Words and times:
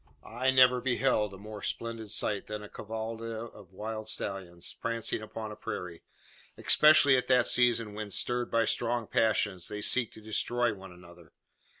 Eye 0.25 0.49
never 0.49 0.81
beheld 0.81 1.31
a 1.31 1.37
more 1.37 1.61
splendid 1.61 2.09
sight 2.09 2.47
than 2.47 2.63
a 2.63 2.67
cavallada 2.69 3.53
of 3.53 3.71
wild 3.71 4.09
stallions, 4.09 4.73
prancing 4.73 5.21
upon 5.21 5.51
a 5.51 5.55
prairie; 5.55 6.01
especially 6.57 7.15
at 7.17 7.27
that 7.27 7.45
season 7.45 7.93
when, 7.93 8.09
stirred 8.09 8.49
by 8.49 8.65
strong 8.65 9.05
passions, 9.05 9.67
they 9.67 9.79
seek 9.83 10.11
to 10.13 10.19
destroy 10.19 10.73
one 10.73 10.91
another. 10.91 11.33